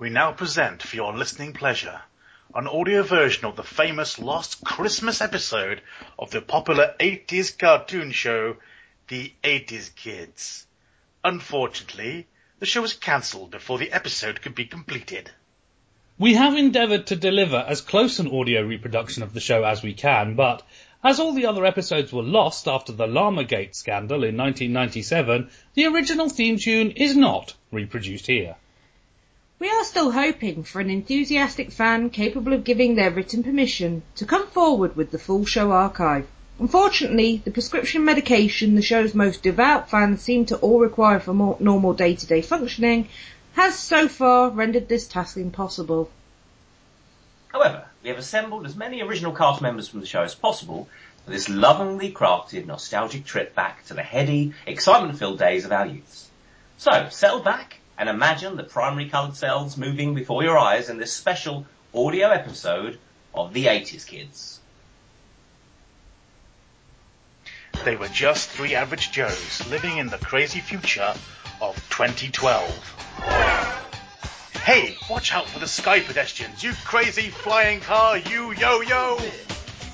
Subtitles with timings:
[0.00, 2.00] we now present for your listening pleasure
[2.54, 5.82] an audio version of the famous lost Christmas episode
[6.16, 8.56] of the popular 80s cartoon show,
[9.08, 10.66] The 80s Kids.
[11.24, 12.28] Unfortunately,
[12.60, 15.32] the show was cancelled before the episode could be completed.
[16.16, 19.94] We have endeavoured to deliver as close an audio reproduction of the show as we
[19.94, 20.62] can, but
[21.02, 26.28] as all the other episodes were lost after the Llama-Gate scandal in 1997, the original
[26.28, 28.54] theme tune is not reproduced here.
[29.60, 34.24] We are still hoping for an enthusiastic fan capable of giving their written permission to
[34.24, 36.28] come forward with the full show archive.
[36.60, 41.56] Unfortunately, the prescription medication the show's most devout fans seem to all require for more
[41.58, 43.08] normal day-to-day functioning
[43.54, 46.08] has so far rendered this task impossible.
[47.48, 50.88] However, we have assembled as many original cast members from the show as possible
[51.24, 56.28] for this lovingly crafted nostalgic trip back to the heady, excitement-filled days of our youths.
[56.76, 61.12] So, settle back and imagine the primary coloured cells moving before your eyes in this
[61.12, 62.98] special audio episode
[63.34, 64.60] of The 80s Kids.
[67.84, 71.12] They were just three average Joes living in the crazy future
[71.60, 72.94] of 2012.
[74.64, 79.18] Hey, watch out for the sky pedestrians, you crazy flying car, you yo-yo!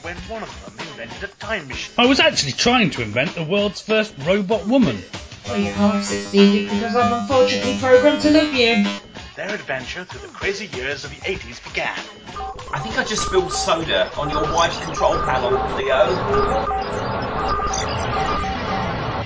[0.02, 1.94] When one of them invented a time machine.
[1.96, 4.98] I was actually trying to invent the world's first robot woman.
[5.46, 8.86] Well, you can't succeed because I'm unfortunately programmed to love you.
[9.36, 11.98] Their adventure through the crazy years of the 80s began.
[12.72, 16.06] I think I just spilled soda on your wife's control panel, Leo.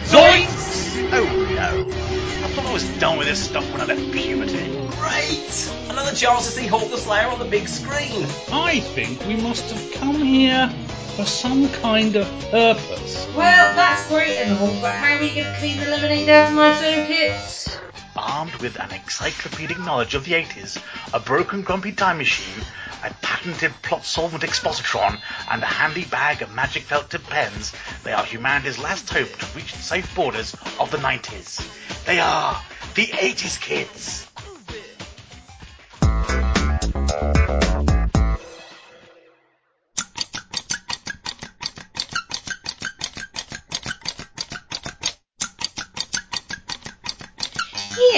[0.06, 1.12] Zoinks!
[1.12, 1.24] Oh
[1.54, 1.86] no.
[1.88, 4.70] I thought I was done with this stuff when I left puberty.
[4.96, 5.72] Great!
[5.88, 8.26] Another chance to see Hulk the Slayer on the big screen.
[8.50, 10.68] I think we must have come here
[11.16, 13.26] for some kind of purpose.
[13.36, 16.48] Well, that's great and all, but how are we going to clean the lemonade out
[16.48, 17.78] of my circuits?
[18.16, 20.82] Armed with an encyclopedic knowledge of the 80s,
[21.14, 22.64] a broken grumpy time machine,
[23.04, 27.72] a patented plot solvent expositron, and a handy bag of magic felt tip pens,
[28.04, 31.64] they are humanity's last hope to reach the safe borders of the 90s.
[32.06, 32.60] They are
[32.94, 34.28] the 80s kids.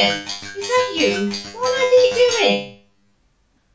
[0.00, 1.30] Is that you?
[1.58, 2.78] What are you doing?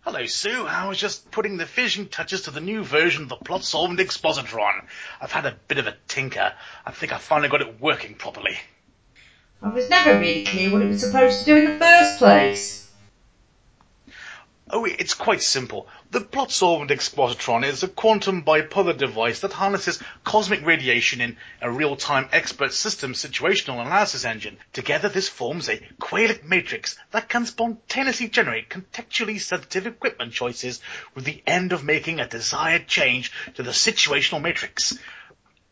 [0.01, 0.65] Hello, Sue.
[0.65, 3.99] I was just putting the finishing touches to the new version of the plot solvent
[3.99, 4.85] expositron.
[5.21, 6.53] I've had a bit of a tinker.
[6.83, 8.57] I think I finally got it working properly.
[9.61, 12.84] I was never really clear what it was supposed to do in the first place.
[14.67, 15.87] Oh, it's quite simple.
[16.09, 21.69] The plot solvent expositron is a quantum bipolar device that harnesses cosmic radiation in a
[21.69, 24.57] real-time expert system situational analysis engine.
[24.73, 30.81] Together this forms a Qualic matrix that can spontaneously generate contextually sensitive equipment choices
[31.13, 34.97] with the end of making a desired change to the situational matrix.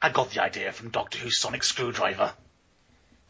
[0.04, 2.34] I got the idea from Doctor Who's sonic screwdriver.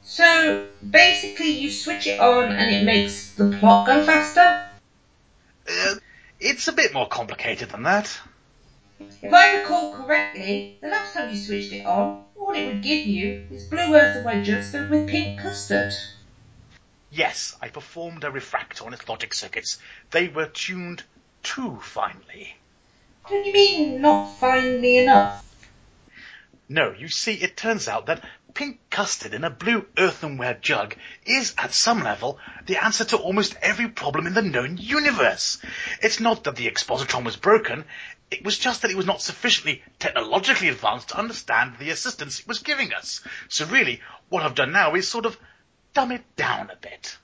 [0.01, 4.72] So, basically you switch it on and it makes the plot go faster?
[5.69, 5.95] Uh,
[6.39, 8.19] it's a bit more complicated than that.
[8.99, 13.05] If I recall correctly, the last time you switched it on, all it would give
[13.05, 15.93] you is blue earth wedges filled with pink custard.
[17.11, 19.77] Yes, I performed a refractor on its logic circuits.
[20.11, 21.03] They were tuned
[21.43, 22.55] too finely.
[23.29, 25.45] Do you mean not finely enough?
[26.67, 31.53] No, you see, it turns out that pink custard in a blue earthenware jug is,
[31.57, 35.59] at some level, the answer to almost every problem in the known universe.
[36.01, 37.85] It's not that the expositron was broken,
[38.31, 42.47] it was just that it was not sufficiently technologically advanced to understand the assistance it
[42.47, 43.21] was giving us.
[43.47, 45.37] So really, what I've done now is sort of
[45.93, 47.17] dumb it down a bit.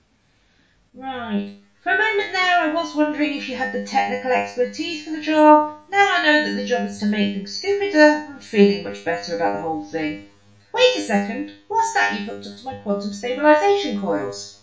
[0.94, 1.58] Right.
[1.82, 5.22] For a moment there, I was wondering if you had the technical expertise for the
[5.22, 5.78] job.
[5.90, 8.28] Now I know that the job is to make things stupider.
[8.30, 10.30] I'm feeling much better about the whole thing.
[10.74, 11.52] Wait a second.
[11.68, 14.62] What's that you've hooked up to my quantum stabilization coils?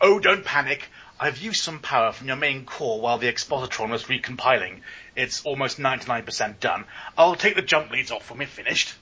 [0.00, 0.88] Oh, don't panic.
[1.18, 4.80] I've used some power from your main core while the expositron was recompiling.
[5.14, 6.84] It's almost 99% done.
[7.16, 8.94] I'll take the jump leads off when we're finished.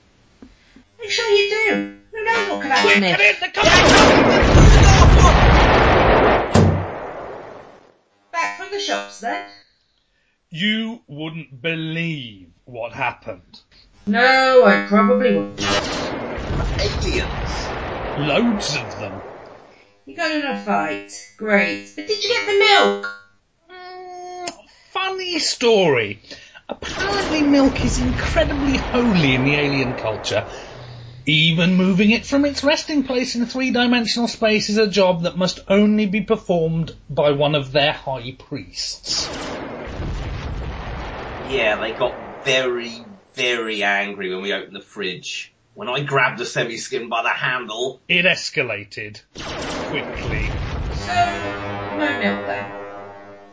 [0.99, 1.97] Make sure you do.
[2.11, 4.45] Who knows what could happen Quick, come in, come in!
[8.31, 9.45] Back from the shops then?
[10.49, 13.59] You wouldn't believe what happened.
[14.07, 15.84] No, I probably wouldn't.
[17.15, 17.71] Aliens.
[18.17, 19.21] Loads of them.
[20.05, 21.11] You got in a fight.
[21.37, 21.93] Great.
[21.95, 23.07] But did you get the milk?
[23.69, 24.49] Mm,
[24.91, 26.19] funny story.
[26.67, 30.47] Apparently milk is incredibly holy in the alien culture.
[31.25, 35.59] Even moving it from its resting place in three-dimensional space is a job that must
[35.67, 39.29] only be performed by one of their high priests.
[41.47, 45.54] Yeah, they got very, very angry when we opened the fridge.
[45.75, 47.99] When I grabbed the semi-skin by the handle.
[48.07, 49.21] It escalated.
[49.89, 50.47] Quickly.
[50.95, 51.13] So,
[51.97, 52.71] no milk then.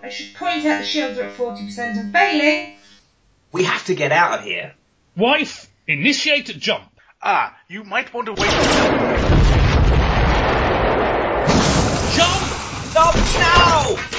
[0.05, 2.77] I should point out the shields are at 40% and failing.
[3.51, 4.73] We have to get out of here.
[5.17, 6.93] Wife, initiate a jump.
[7.21, 8.51] Ah, you might want to wait
[12.15, 12.43] Jump!
[12.91, 14.12] Stop now!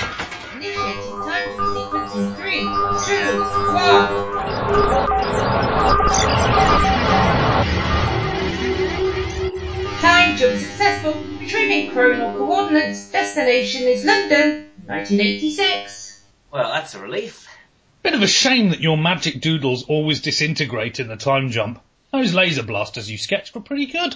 [2.13, 3.39] Three, two,
[3.73, 4.07] one.
[9.99, 11.15] Time jump successful.
[11.39, 13.11] Retrieving chronal coordinates.
[13.11, 16.23] Destination is London, 1986.
[16.51, 17.47] Well, that's a relief.
[18.03, 21.81] Bit of a shame that your magic doodles always disintegrate in the time jump.
[22.11, 24.15] Those laser blasters you sketched were pretty good.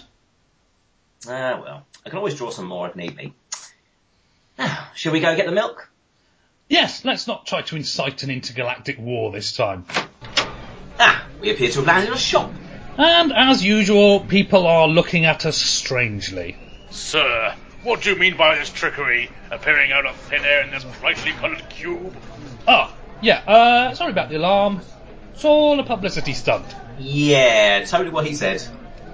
[1.27, 1.87] Ah, well.
[2.05, 3.33] I can always draw some more if need be.
[4.59, 5.89] Now, shall we go get the milk?
[6.69, 9.85] Yes, let's not try to incite an intergalactic war this time.
[10.99, 12.51] Ah, we appear to have landed in a shop.
[12.97, 16.57] And as usual, people are looking at us strangely.
[16.89, 19.29] Sir, what do you mean by this trickery?
[19.49, 22.13] Appearing out of thin air in this brightly coloured cube?
[22.67, 24.81] Ah, yeah, uh, sorry about the alarm.
[25.33, 26.65] It's all a publicity stunt.
[26.99, 28.61] Yeah, totally what he said.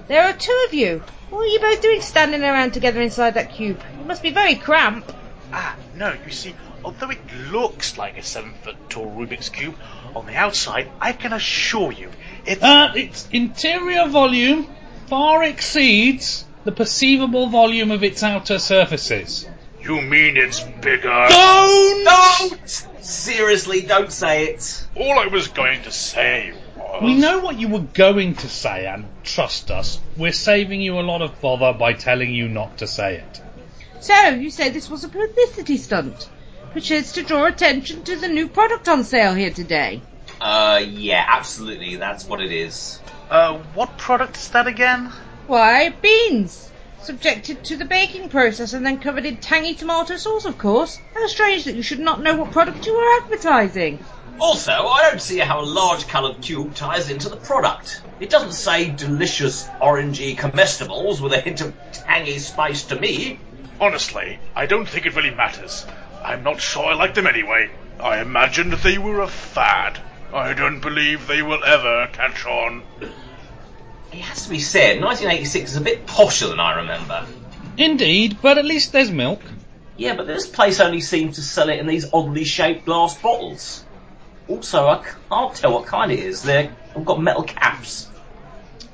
[0.08, 1.02] There are two of you.
[1.30, 3.80] What are you both doing standing around together inside that cube?
[4.00, 5.12] It must be very cramped.
[5.52, 6.54] Ah, no, you see,
[6.84, 7.20] although it
[7.50, 9.74] looks like a seven foot tall Rubik's Cube,
[10.14, 12.10] on the outside, I can assure you,
[12.46, 12.62] it's.
[12.62, 14.68] Uh, its interior volume
[15.06, 19.46] far exceeds the perceivable volume of its outer surfaces.
[19.82, 21.26] you mean it's bigger?
[21.28, 22.04] Don't!
[22.04, 22.86] Don't!
[23.00, 24.86] Seriously, don't say it.
[24.96, 27.02] All I was going to say was.
[27.02, 31.02] We know what you were going to say, and trust us, we're saving you a
[31.02, 33.40] lot of bother by telling you not to say it.
[34.00, 36.28] So, you say this was a publicity stunt?
[36.74, 40.02] Which is to draw attention to the new product on sale here today.
[40.40, 42.98] Uh, yeah, absolutely, that's what it is.
[43.30, 45.12] Uh, what product is that again?
[45.46, 46.70] Why, beans!
[47.02, 50.98] Subjected to the baking process and then covered in tangy tomato sauce, of course.
[51.14, 54.04] How strange that you should not know what product you are advertising.
[54.40, 58.02] Also, I don't see how a large coloured cube ties into the product.
[58.18, 63.38] It doesn't say delicious orangey comestibles with a hint of tangy spice to me.
[63.80, 65.86] Honestly, I don't think it really matters.
[66.24, 67.70] I'm not sure I like them anyway.
[68.00, 70.00] I imagined they were a fad.
[70.32, 72.82] I don't believe they will ever catch on.
[74.10, 77.26] It has to be said, 1986 is a bit posher than I remember.
[77.76, 79.42] Indeed, but at least there's milk.
[79.96, 83.84] Yeah, but this place only seems to sell it in these oddly shaped glass bottles.
[84.48, 86.42] Also, I can't tell what kind it is.
[86.42, 86.70] They've
[87.04, 88.08] got metal caps.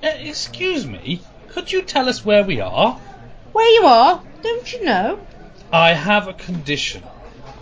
[0.02, 2.98] Uh, excuse me, could you tell us where we are?
[3.52, 4.22] Where you are?
[4.42, 5.20] Don't you know?
[5.72, 7.02] I have a condition.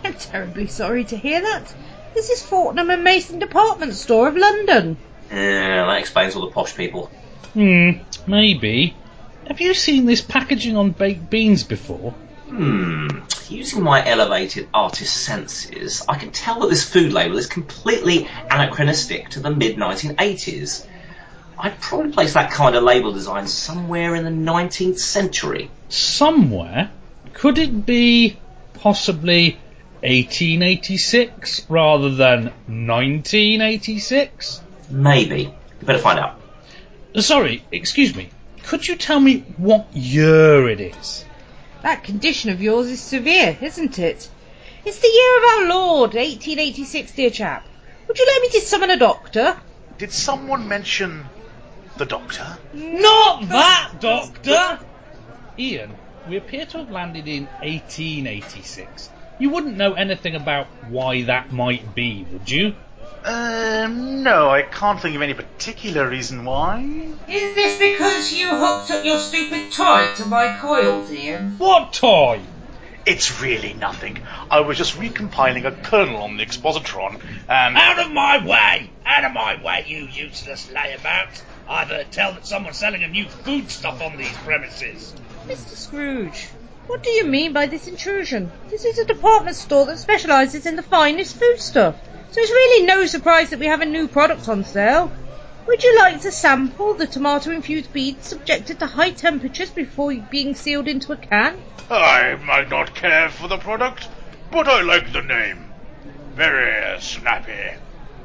[0.03, 1.73] I'm terribly sorry to hear that.
[2.13, 4.97] This is Fortnum and Mason Department Store of London.
[5.31, 7.07] Yeah, that explains all the posh people.
[7.53, 7.91] Hmm,
[8.25, 8.95] maybe.
[9.47, 12.11] Have you seen this packaging on baked beans before?
[12.47, 13.07] Hmm.
[13.47, 19.29] Using my elevated artist senses, I can tell that this food label is completely anachronistic
[19.29, 20.85] to the mid 1980s.
[21.57, 25.69] I'd probably place that kind of label design somewhere in the 19th century.
[25.89, 26.91] Somewhere?
[27.33, 28.37] Could it be
[28.75, 29.59] possibly
[30.01, 34.61] 1886 rather than 1986?
[34.89, 35.43] Maybe.
[35.81, 36.39] You better find out.
[37.13, 38.29] Uh, sorry, excuse me.
[38.63, 41.25] Could you tell me what year it is?
[41.81, 44.29] That condition of yours is severe, isn't it?
[44.85, 47.67] It's the year of our Lord, 1886, dear chap.
[48.07, 49.57] Would you like me to summon a doctor?
[49.97, 51.25] Did someone mention
[51.97, 52.57] the doctor?
[52.73, 54.79] Not that, Doctor!
[55.57, 55.93] Ian,
[56.27, 59.09] we appear to have landed in 1886.
[59.39, 62.75] You wouldn't know anything about why that might be, would you?
[63.23, 66.81] Um, no, I can't think of any particular reason why.
[67.27, 71.57] Is this because you hooked up your stupid toy to my coils, Ian?
[71.57, 72.41] What toy?
[73.05, 74.19] It's really nothing.
[74.51, 78.91] I was just recompiling a kernel on the Expositron, and Out of my way!
[79.05, 81.41] Out of my way, you useless layabout!
[81.67, 85.13] I've heard tell that someone's selling a new foodstuff on these premises.
[85.47, 85.75] Mr.
[85.75, 86.47] Scrooge,
[86.89, 88.51] what do you mean by this intrusion?
[88.67, 91.95] This is a department store that specialises in the finest foodstuff.
[92.31, 95.11] So it's really no surprise that we have a new product on sale.
[95.67, 100.55] Would you like to sample the tomato infused beads subjected to high temperatures before being
[100.55, 101.61] sealed into a can?
[101.91, 104.09] I might not care for the product,
[104.51, 105.71] but I like the name.
[106.33, 107.77] Very snappy.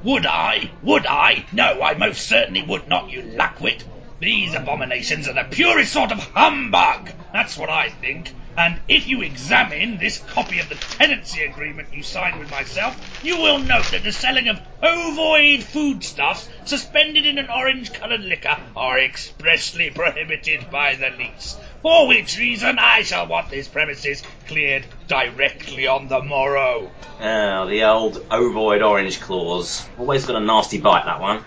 [0.05, 0.71] Would I?
[0.83, 1.45] Would I?
[1.53, 3.83] No, I most certainly would not, you luckwit.
[4.21, 7.11] These abominations are the purest sort of humbug.
[7.31, 8.33] That's what I think.
[8.57, 13.37] And if you examine this copy of the tenancy agreement you signed with myself, you
[13.39, 19.91] will note that the selling of ovoid foodstuffs suspended in an orange-coloured liquor are expressly
[19.91, 21.57] prohibited by the lease.
[21.83, 26.91] For which reason I shall want these premises cleared directly on the morrow.
[27.21, 29.85] Oh, the old ovoid orange clause.
[29.99, 31.43] Always got a nasty bite, that one.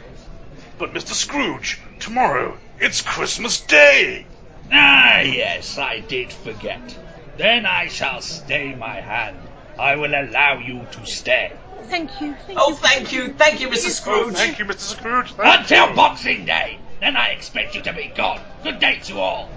[0.78, 1.14] But Mr.
[1.14, 4.26] Scrooge, tomorrow, it's Christmas Day!
[4.72, 6.98] Ah, yes, I did forget.
[7.38, 9.38] Then I shall stay my hand.
[9.80, 11.52] I will allow you to stay.
[11.84, 12.36] Thank you.
[12.46, 12.76] Thank Oh, you.
[12.76, 13.86] thank you, thank you, Mr.
[13.86, 14.34] Oh, Scrooge.
[14.36, 14.80] thank you, Mr.
[14.80, 15.32] Scrooge.
[15.34, 15.96] Thank Until you.
[15.96, 16.80] Boxing Day.
[17.00, 18.42] Then I expect you to be gone.
[18.64, 19.50] Good day to all.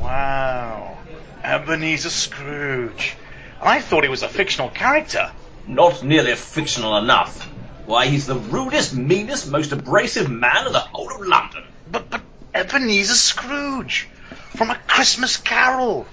[0.00, 0.98] Wow.
[1.42, 3.14] Ebenezer Scrooge.
[3.60, 5.30] I thought he was a fictional character.
[5.66, 7.40] Not nearly fictional enough.
[7.86, 11.64] Why, he's the rudest, meanest, most abrasive man in the whole of London.
[11.90, 12.22] But, but
[12.54, 14.08] Ebenezer Scrooge.
[14.56, 16.06] From A Christmas Carol.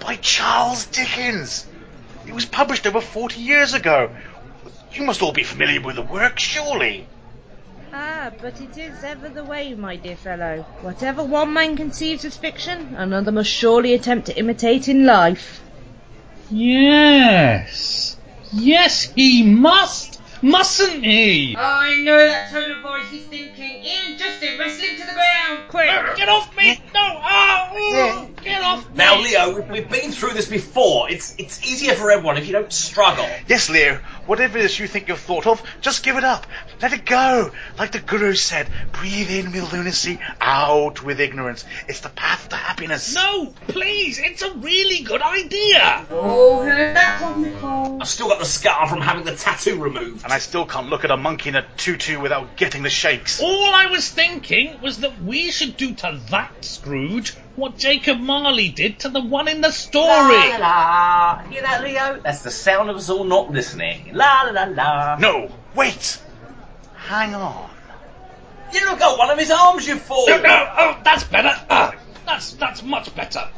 [0.00, 1.66] By Charles Dickens.
[2.26, 4.10] It was published over 40 years ago.
[4.92, 7.06] You must all be familiar with the work, surely.
[7.92, 10.64] Ah, but it is ever the way, my dear fellow.
[10.80, 15.60] Whatever one man conceives as fiction, another must surely attempt to imitate in life.
[16.50, 18.16] Yes.
[18.52, 20.20] Yes, he must.
[20.44, 21.56] Mustn't he?
[21.56, 23.82] I know that tone of voice he's thinking.
[23.82, 25.68] Ian Justin, wrestling to the ground.
[25.68, 25.88] Quick!
[26.16, 26.82] Get off me!
[26.92, 27.00] No!
[27.00, 28.96] Ah, ooh, get off me!
[28.96, 31.10] Now, Leo, we've- we've been through this before.
[31.10, 33.28] It's it's easier for everyone if you don't struggle.
[33.48, 36.46] Yes, Leo, whatever it is you think you've thought of, just give it up.
[36.80, 37.50] Let it go.
[37.78, 41.64] Like the Guru said, breathe in with lunacy, out with ignorance.
[41.88, 43.14] It's the path to happiness.
[43.14, 46.06] No, please, it's a really good idea.
[46.10, 47.98] Oh, heard that one before.
[48.00, 50.24] I've still got the scar from having the tattoo removed.
[50.24, 53.40] And I still can't look at a monkey in a tutu without getting the shakes.
[53.40, 58.68] All I was thinking was that we should do to that Scrooge what Jacob Marley
[58.68, 60.06] did to the one in the story.
[60.08, 61.38] la la.
[61.44, 62.20] Hear that, Leo?
[62.22, 64.10] That's the sound of us all not listening.
[64.12, 65.16] La la la la.
[65.16, 66.20] No, wait.
[66.94, 67.70] Hang on.
[68.72, 70.26] You look at one of his arms, you fool.
[70.26, 71.54] No, no, oh, that's better.
[71.70, 71.94] Ah,
[72.26, 73.48] that's that's much better.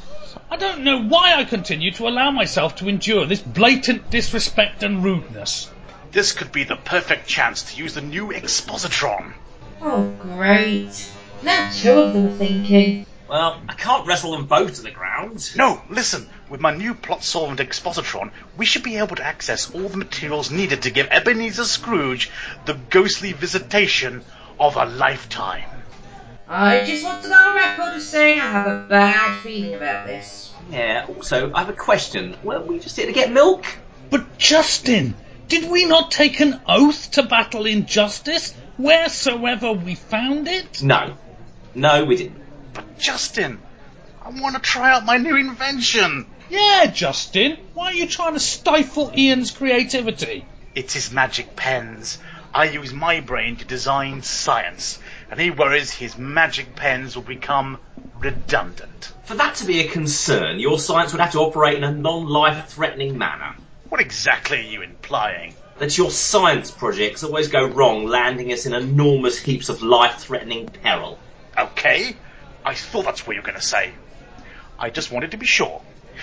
[0.50, 5.02] I don't know why I continue to allow myself to endure this blatant disrespect and
[5.02, 5.70] rudeness.
[6.12, 9.32] This could be the perfect chance to use the new expositron.
[9.80, 11.10] Oh, great.
[11.42, 13.06] Now two of them are thinking.
[13.28, 15.50] Well, I can't wrestle them both to the ground.
[15.56, 16.28] No, listen.
[16.48, 20.82] With my new plot-solvent expositron, we should be able to access all the materials needed
[20.82, 22.30] to give Ebenezer Scrooge
[22.66, 24.24] the ghostly visitation
[24.60, 25.68] of a lifetime.
[26.48, 30.06] I just want to go on record as saying I have a bad feeling about
[30.06, 30.54] this.
[30.70, 32.36] Yeah, also, I have a question.
[32.44, 33.64] Weren't we just here to get milk?
[34.10, 35.14] But Justin,
[35.48, 40.82] did we not take an oath to battle injustice wheresoever we found it?
[40.82, 41.14] No.
[41.74, 42.45] No, we didn't.
[42.96, 43.60] But Justin,
[44.22, 46.26] I want to try out my new invention.
[46.48, 47.58] Yeah, Justin.
[47.74, 50.46] Why are you trying to stifle Ian's creativity?
[50.74, 52.18] It's his magic pens.
[52.54, 54.98] I use my brain to design science,
[55.30, 57.76] and he worries his magic pens will become
[58.18, 59.12] redundant.
[59.24, 62.68] For that to be a concern, your science would have to operate in a non-life
[62.68, 63.56] threatening manner.
[63.90, 65.54] What exactly are you implying?
[65.80, 71.18] That your science projects always go wrong, landing us in enormous heaps of life-threatening peril.
[71.58, 72.16] Okay,
[72.66, 73.92] I thought that's what you were going to say.
[74.76, 75.80] I just wanted to be sure.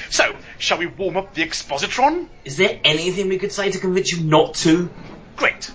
[0.10, 2.28] So, shall we warm up the expositron?
[2.44, 4.90] Is there anything we could say to convince you not to?
[5.38, 5.72] Great.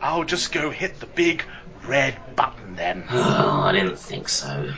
[0.00, 1.44] I'll just go hit the big
[1.86, 3.04] red button then.
[3.10, 4.72] Oh, I didn't think so.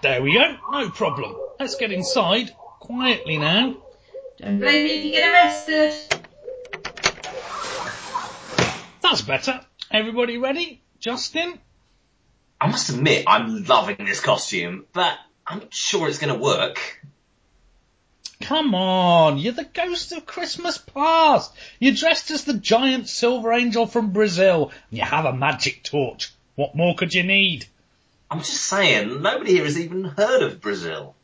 [0.00, 0.56] There we go.
[0.72, 1.36] No problem.
[1.60, 2.50] Let's get inside.
[2.80, 3.76] Quietly now.
[4.38, 6.22] Don't blame me if you get arrested.
[9.02, 9.60] That's better.
[9.90, 10.80] Everybody ready?
[11.00, 11.58] Justin?
[12.60, 17.00] I must admit, I'm loving this costume, but I'm not sure it's going to work.
[18.40, 21.52] Come on, you're the ghost of Christmas past.
[21.78, 26.32] You're dressed as the giant silver angel from Brazil, and you have a magic torch.
[26.54, 27.66] What more could you need?
[28.30, 31.14] I'm just saying, nobody here has even heard of Brazil.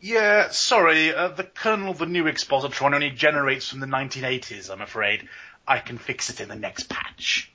[0.00, 4.82] Yeah, sorry, uh, the kernel of the new expositron only generates from the 1980s, I'm
[4.82, 5.28] afraid.
[5.66, 7.50] I can fix it in the next patch.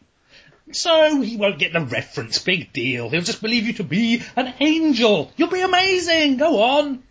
[0.71, 2.37] So he won't get the reference.
[2.39, 3.09] Big deal.
[3.09, 5.31] He'll just believe you to be an angel.
[5.35, 6.37] You'll be amazing.
[6.37, 7.03] Go on.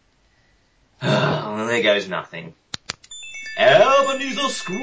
[1.03, 2.55] well, there goes nothing.
[3.59, 4.79] Ebenezer Scrooge!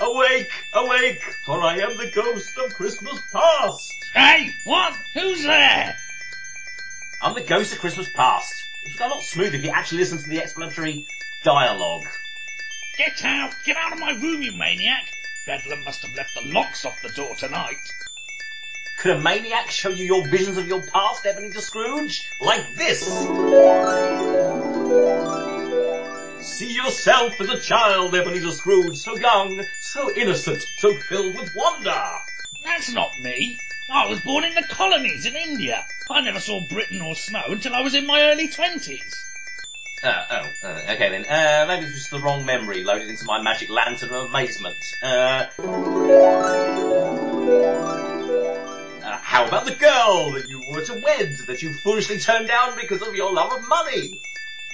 [0.00, 3.92] Awake, awake, for I am the ghost of Christmas past.
[4.12, 4.92] Hey, what?
[5.14, 5.96] Who's there?
[7.22, 8.52] I'm the ghost of Christmas past.
[8.86, 11.06] It's a lot smoother if you actually listen to the explanatory
[11.44, 12.02] dialogue.
[12.98, 13.54] Get out.
[13.64, 15.04] Get out of my room, you maniac.
[15.46, 17.80] Bedlam must have left the locks off the door tonight.
[18.98, 22.28] Could a maniac show you your visions of your past, Ebenezer Scrooge?
[22.40, 23.00] Like this.
[26.40, 32.02] See yourself as a child, Ebenezer Scrooge, so young, so innocent, so filled with wonder.
[32.62, 33.58] That's not me.
[33.90, 35.86] I was born in the colonies in India.
[36.10, 39.14] I never saw Britain or snow until I was in my early twenties.
[40.02, 41.26] Uh, oh, uh, okay then.
[41.26, 44.78] Uh, maybe it's just the wrong memory loaded into my magic lantern of amazement.
[45.02, 45.46] Uh,
[49.04, 52.76] uh, how about the girl that you were to wed, that you foolishly turned down
[52.80, 54.18] because of your love of money?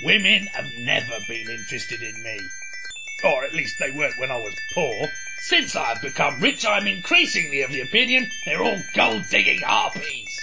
[0.05, 2.39] Women have never been interested in me.
[3.25, 5.09] Or at least they weren't when I was poor.
[5.39, 10.39] Since I've become rich, I'm increasingly of the opinion they're all gold-digging harpies.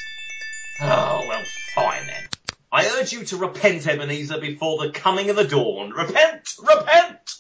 [0.82, 2.28] Oh, well, fine then.
[2.74, 5.92] I urge you to repent, Ebenezer, before the coming of the dawn.
[5.92, 6.56] Repent!
[6.60, 7.36] Repent!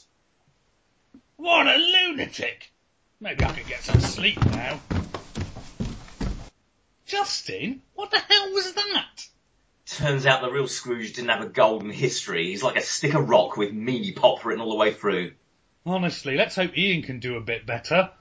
[1.37, 2.71] What a lunatic!
[3.19, 4.79] Maybe I could get some sleep now.
[7.07, 9.27] Justin, what the hell was that?
[9.87, 12.49] Turns out the real Scrooge didn't have a golden history.
[12.49, 15.31] He's like a stick of rock with meanie pop written all the way through.
[15.83, 18.11] Honestly, let's hope Ian can do a bit better.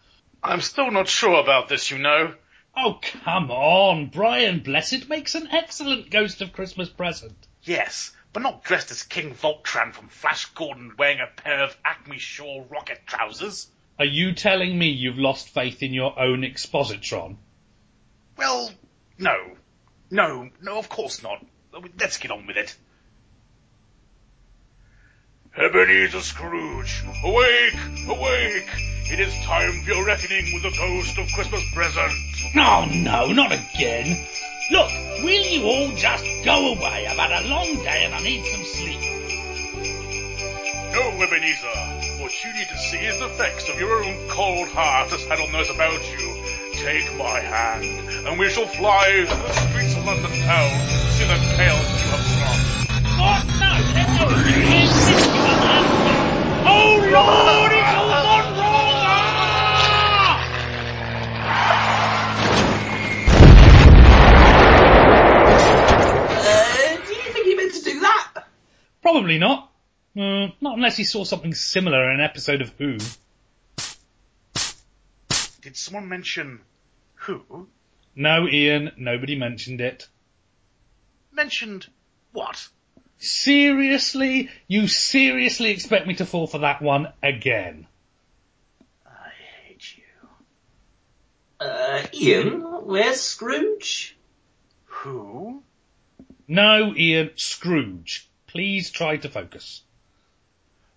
[0.43, 2.35] I'm still not sure about this, you know.
[2.77, 4.07] Oh, come on.
[4.07, 7.37] Brian Blessed makes an excellent Ghost of Christmas present.
[7.63, 12.19] Yes, but not dressed as King Vultan from Flash Gordon wearing a pair of Acme
[12.19, 13.69] Shaw rocket trousers.
[13.99, 17.37] Are you telling me you've lost faith in your own expositron?
[18.37, 18.71] Well,
[19.19, 19.57] no.
[20.11, 21.45] No, no, of course not.
[21.99, 22.77] Let's get on with it.
[25.55, 27.77] Ebenezer Scrooge, awake,
[28.09, 28.71] awake!
[29.13, 32.11] It is time for your reckoning with the ghost of Christmas present.
[32.57, 34.17] Oh no, not again.
[34.71, 34.89] Look,
[35.23, 37.07] will you all just go away?
[37.07, 39.01] I've had a long day and I need some sleep.
[40.95, 42.23] No, Ebenezer.
[42.23, 45.53] What you need to see is the effects of your own cold heart as Haddle
[45.53, 46.47] knows about you.
[46.81, 51.25] Take my hand, and we shall fly through the streets of London town to see
[51.25, 52.83] the that you have dropped.
[53.21, 53.47] What?
[53.61, 54.82] No, let go
[69.03, 69.71] Probably not.
[70.17, 72.99] Uh, not unless he saw something similar in an episode of Who.
[75.61, 76.61] Did someone mention
[77.15, 77.69] who?
[78.17, 80.09] No, Ian, nobody mentioned it.
[81.31, 81.89] Mentioned
[82.33, 82.69] what?
[83.23, 84.51] Seriously?
[84.67, 87.87] You seriously expect me to fall for that one again?
[89.07, 89.31] I
[89.65, 90.29] hate you.
[91.65, 94.17] Uh, Ian, where's Scrooge?
[94.87, 95.63] Who?
[96.49, 98.29] No, Ian, Scrooge.
[98.49, 99.83] Please try to focus.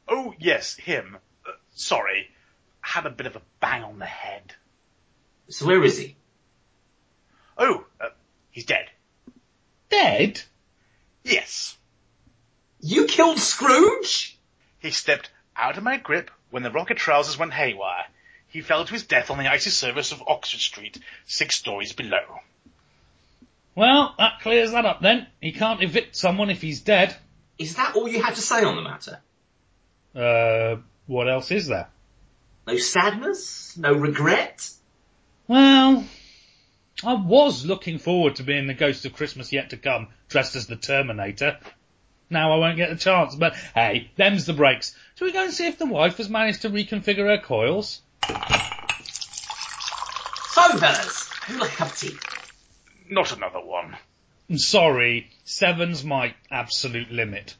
[0.08, 1.18] Oh, yes, him.
[1.48, 2.32] Uh, sorry.
[2.82, 4.56] Had a bit of a bang on the head.
[5.50, 6.16] So where is he?
[7.56, 8.10] Oh, uh,
[8.50, 8.90] he's dead.
[9.90, 10.42] Dead?
[11.24, 11.78] Yes.
[12.88, 14.38] You killed Scrooge?
[14.78, 18.06] He stepped out of my grip when the rocket trousers went haywire.
[18.48, 22.42] He fell to his death on the icy surface of Oxford Street, six stories below.
[23.74, 25.26] Well, that clears that up then.
[25.42, 27.16] He can't evict someone if he's dead.
[27.58, 29.20] Is that all you had to say on the matter?
[30.16, 31.88] Uh, what else is there?
[32.68, 33.76] No sadness?
[33.78, 34.70] No regret?
[35.48, 36.06] Well,
[37.04, 40.68] I was looking forward to being the ghost of Christmas yet to come, dressed as
[40.68, 41.58] the Terminator.
[42.30, 44.96] Now I won't get the chance, but hey, them's the breaks.
[45.16, 48.02] Shall we go and see if the wife has managed to reconfigure her coils?
[50.52, 52.16] So fellas, who like a cup of tea?
[53.10, 53.96] Not another one.
[54.50, 57.56] I'm sorry, seven's my absolute limit.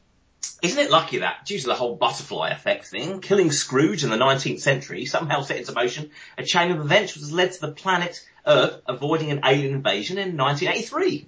[0.62, 4.16] Isn't it lucky that, due to the whole butterfly effect thing, killing Scrooge in the
[4.16, 7.72] 19th century somehow set into motion a chain of events which has led to the
[7.72, 11.26] planet Earth avoiding an alien invasion in 1983?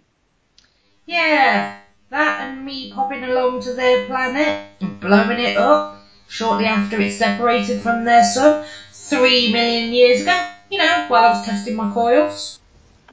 [1.07, 1.79] Yeah,
[2.11, 7.13] that and me popping along to their planet and blowing it up shortly after it
[7.13, 10.49] separated from their sun three million years ago.
[10.71, 12.61] You know, while I was testing my coils.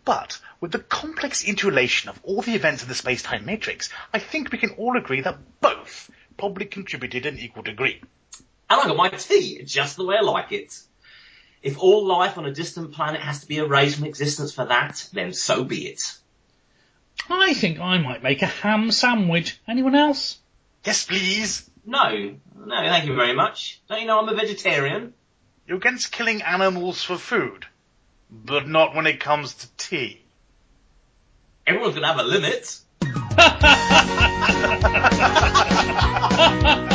[0.03, 4.51] But with the complex interrelation of all the events in the space-time matrix, I think
[4.51, 8.01] we can all agree that both probably contributed in equal degree.
[8.69, 10.77] And I got my tea, just the way I like it.
[11.61, 15.07] If all life on a distant planet has to be erased from existence for that,
[15.13, 16.01] then so be it.
[17.29, 19.59] I think I might make a ham sandwich.
[19.67, 20.37] Anyone else?
[20.85, 21.69] Yes, please.
[21.85, 23.81] No, no, thank you very much.
[23.89, 25.13] Don't you know I'm a vegetarian?
[25.67, 27.65] You're against killing animals for food,
[28.29, 30.21] but not when it comes to tea.
[31.65, 32.79] Everyone's gonna have a limit.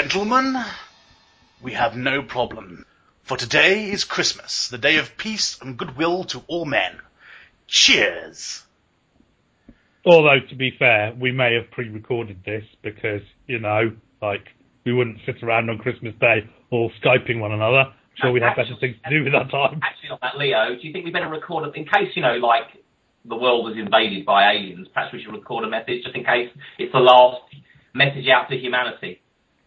[0.00, 0.56] Gentlemen,
[1.60, 2.86] we have no problem.
[3.22, 7.00] For today is Christmas, the day of peace and goodwill to all men.
[7.66, 8.62] Cheers!
[10.06, 14.46] Although, to be fair, we may have pre-recorded this because, you know, like,
[14.86, 17.92] we wouldn't sit around on Christmas Day all Skyping one another.
[17.92, 19.80] I'm sure we'd have better things to do with our time.
[19.82, 22.36] Actually, on that, Leo, do you think we better record it in case you know,
[22.36, 22.72] like
[23.26, 24.88] the world was invaded by aliens?
[24.94, 27.42] Perhaps we should record a message just in case it's the last
[27.92, 29.20] message out to humanity.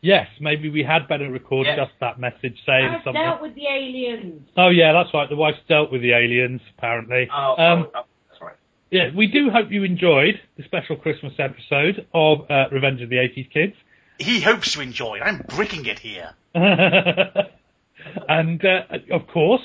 [0.03, 1.77] Yes, maybe we had better record Yeah.
[1.77, 3.21] just that message saying I've something.
[3.21, 4.41] dealt with the aliens.
[4.57, 5.29] Oh yeah, that's right.
[5.29, 7.29] The wife's dealt with the aliens, apparently.
[7.33, 8.55] Oh, um, oh, that's right.
[8.91, 13.15] yeah, we do hope you enjoyed the special Christmas episode of uh, Revenge of the
[13.15, 13.75] 80s Kids.
[14.19, 15.19] He hopes to enjoy.
[15.23, 16.31] I'm bricking it here.
[16.53, 17.47] and
[18.65, 19.61] uh, of course,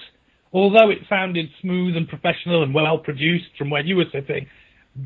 [0.52, 4.46] although it sounded smooth and professional and well produced from where you were sitting,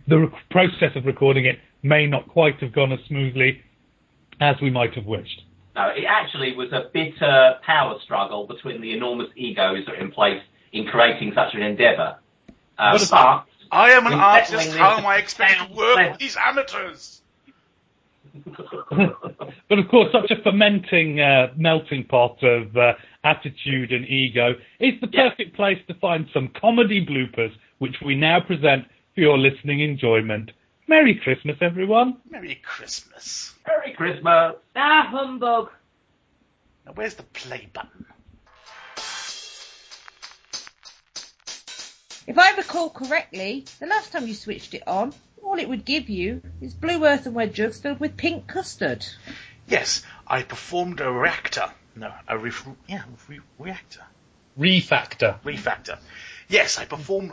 [0.08, 3.60] the rec- process of recording it may not quite have gone as smoothly
[4.42, 5.42] as we might have wished.
[5.74, 10.10] No, it actually was a bitter power struggle between the enormous egos that are in
[10.10, 12.16] place in creating such an endeavour.
[12.78, 14.76] Uh, What but I am an artist.
[14.76, 17.20] How am I expected to work with these amateurs?
[18.48, 24.94] but of course, such a fermenting uh, melting pot of uh, attitude and ego is
[25.00, 25.30] the Yeah.
[25.30, 30.52] perfect place to find some comedy bloopers, which we now present for your listening enjoyment.
[30.88, 32.18] Merry Christmas, everyone!
[32.30, 33.51] Merry Christmas.
[33.66, 34.56] Merry Christmas.
[34.76, 35.70] Ah, humbug.
[36.86, 38.06] Now where's the play button?
[42.26, 46.08] If I recall correctly, the last time you switched it on, all it would give
[46.08, 49.04] you is blue earthenware jugs filled with pink custard.
[49.66, 51.70] Yes, I performed a reactor.
[51.96, 54.02] No, a ref- yeah, re- reactor.
[54.58, 55.40] Refactor.
[55.42, 55.98] Refactor.
[56.48, 57.32] Yes, I performed.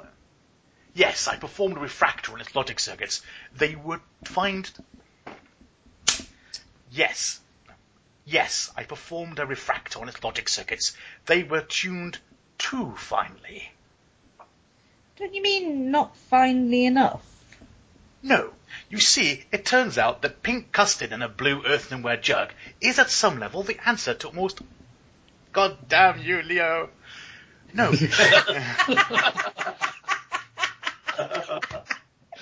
[0.93, 3.21] Yes, I performed a refractor on its logic circuits.
[3.55, 4.69] They would find.
[6.99, 7.39] Yes.
[8.25, 10.97] Yes, I performed a refractor on its logic circuits.
[11.27, 12.19] They were tuned
[12.57, 13.71] too finely.
[15.15, 17.23] Don't you mean not finely enough?
[18.21, 18.51] No.
[18.89, 23.09] You see, it turns out that pink custard in a blue earthenware jug is at
[23.09, 24.59] some level the answer to almost.
[25.53, 26.89] God damn you, Leo.
[27.73, 27.93] No.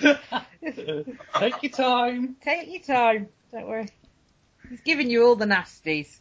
[0.00, 2.36] Take your time.
[2.42, 3.28] Take your time.
[3.52, 3.88] Don't worry.
[4.68, 6.18] He's giving you all the nasties.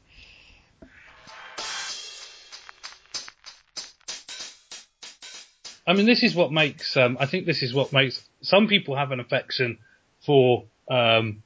[5.86, 6.98] I mean, this is what makes.
[6.98, 9.78] Um, I think this is what makes some people have an affection
[10.26, 11.44] for um,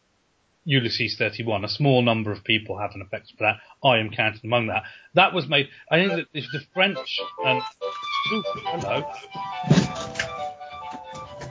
[0.65, 1.63] Ulysses 31.
[1.63, 3.87] A small number of people have an affection for that.
[3.87, 4.83] I am counted among that.
[5.13, 5.69] That was made.
[5.91, 7.19] I think that if the French.
[7.45, 7.61] Um,
[8.33, 9.11] ooh, hello.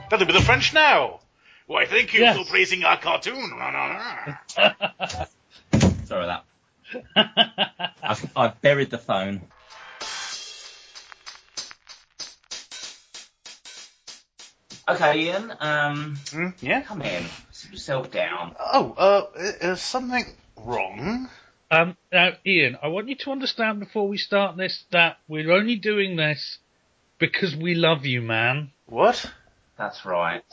[0.09, 1.21] That'll be the French now.
[1.67, 2.37] Why, thank you Yes.
[2.37, 3.51] for praising our cartoon.
[6.11, 6.43] Sorry about
[7.15, 7.93] that.
[8.03, 9.43] I've, I've buried the phone.
[14.89, 15.53] Okay, Ian.
[15.61, 16.81] Um, Hmm, yeah?
[16.81, 17.23] come in.
[17.51, 18.57] Sit yourself down.
[18.59, 20.25] Oh, uh, is something
[20.57, 21.29] wrong?
[21.71, 25.77] Um, now, Ian, I want you to understand before we start this that we're only
[25.77, 26.57] doing this
[27.19, 28.71] because we love you, man.
[28.85, 29.31] What?
[29.81, 30.43] That's right.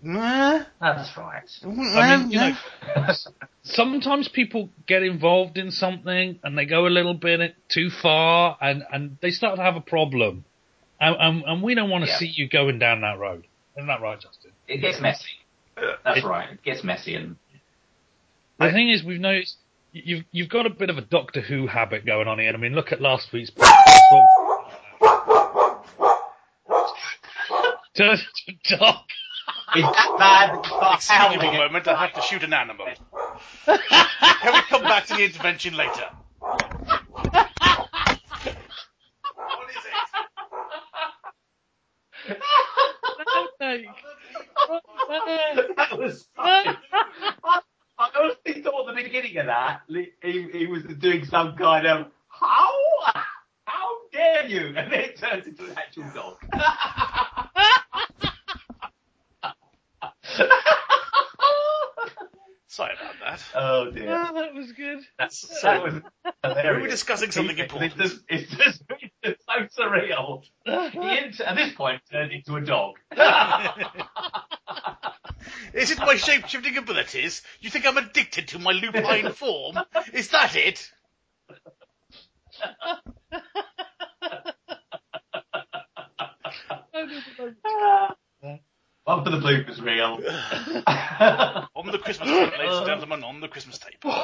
[0.00, 1.42] Nah, That's right.
[1.62, 2.56] I mean, you know,
[3.62, 8.82] sometimes people get involved in something and they go a little bit too far and,
[8.90, 10.46] and they start to have a problem.
[10.98, 12.16] And, and, and we don't want to Yeah.
[12.16, 13.46] see you going down that road.
[13.76, 14.52] Isn't that right, Justin?
[14.66, 15.26] It gets messy.
[16.02, 16.50] That's It- right.
[16.52, 17.36] It gets messy and
[18.58, 19.58] The I- thing is, we've noticed
[19.92, 22.54] you've you've got a bit of a Doctor Who habit going on here.
[22.54, 23.50] I mean, look at last week's.
[27.98, 28.26] Just
[28.68, 28.94] dog.
[29.74, 30.62] is that bad?
[30.62, 32.86] that Excuse me howling for a moment, I have to shoot an animal.
[33.66, 36.04] Can we come back to the intervention later?
[36.38, 36.62] what
[39.68, 39.76] is
[43.58, 43.86] it?
[45.76, 46.76] that was funny.
[46.92, 47.60] I,
[47.98, 50.12] I honestly thought at the beginning of that he,
[50.52, 52.70] he was doing some kind of how
[53.64, 56.36] how dare you, and then it turns into an actual dog.
[63.38, 64.98] Sorry oh dear, Oh, that was good.
[65.18, 66.02] that's that
[66.42, 66.76] hilarious.
[66.76, 67.96] We were discussing something It's important.
[68.00, 68.82] just, it's just
[69.22, 70.42] it's so surreal.
[70.92, 72.96] He int- at this point turned into a dog.
[75.72, 77.42] Is it my shape-shifting abilities?
[77.60, 79.78] You think I'm addicted to my lupine form?
[80.12, 80.90] Is that it?
[89.04, 90.16] One for the bloopers reel.
[91.74, 94.04] On the Christmas tape, ladies and gentlemen, on the Christmas tape.